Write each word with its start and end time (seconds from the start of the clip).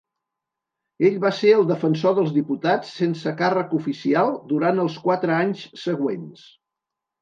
Ell 1.09 1.19
va 1.25 1.31
ser 1.39 1.51
el 1.57 1.67
defensor 1.73 2.17
dels 2.21 2.33
diputats 2.39 2.97
sense 3.03 3.37
càrrec 3.45 3.79
oficial 3.83 4.35
durant 4.57 4.85
els 4.89 5.01
quatre 5.09 5.41
anys 5.41 5.67
següents. 5.89 6.53